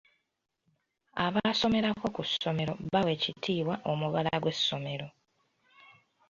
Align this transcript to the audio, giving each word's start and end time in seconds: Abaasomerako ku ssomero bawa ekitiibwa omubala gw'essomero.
Abaasomerako 1.25 2.05
ku 2.15 2.21
ssomero 2.29 2.73
bawa 2.91 3.09
ekitiibwa 3.17 3.75
omubala 3.91 4.31
gw'essomero. 4.41 5.07